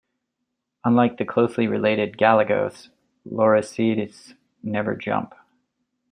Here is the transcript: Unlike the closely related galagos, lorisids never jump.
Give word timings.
Unlike 0.83 1.19
the 1.19 1.25
closely 1.25 1.67
related 1.67 2.17
galagos, 2.17 2.89
lorisids 3.23 4.33
never 4.63 4.95
jump. 4.95 5.35